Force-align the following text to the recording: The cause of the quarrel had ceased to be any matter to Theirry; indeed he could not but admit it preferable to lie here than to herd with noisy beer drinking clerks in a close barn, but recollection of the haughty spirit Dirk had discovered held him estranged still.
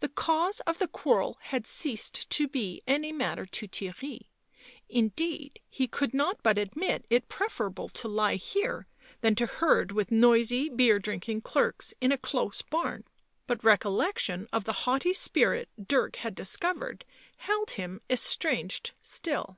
The 0.00 0.10
cause 0.10 0.60
of 0.66 0.78
the 0.78 0.86
quarrel 0.86 1.38
had 1.44 1.66
ceased 1.66 2.28
to 2.28 2.46
be 2.46 2.82
any 2.86 3.10
matter 3.10 3.46
to 3.46 3.66
Theirry; 3.66 4.28
indeed 4.90 5.60
he 5.66 5.88
could 5.88 6.12
not 6.12 6.42
but 6.42 6.58
admit 6.58 7.06
it 7.08 7.30
preferable 7.30 7.88
to 7.88 8.06
lie 8.06 8.34
here 8.34 8.86
than 9.22 9.34
to 9.36 9.46
herd 9.46 9.90
with 9.92 10.12
noisy 10.12 10.68
beer 10.68 10.98
drinking 10.98 11.40
clerks 11.40 11.94
in 12.02 12.12
a 12.12 12.18
close 12.18 12.60
barn, 12.60 13.04
but 13.46 13.64
recollection 13.64 14.46
of 14.52 14.64
the 14.64 14.74
haughty 14.84 15.14
spirit 15.14 15.70
Dirk 15.82 16.16
had 16.16 16.34
discovered 16.34 17.06
held 17.38 17.70
him 17.70 18.02
estranged 18.10 18.92
still. 19.00 19.56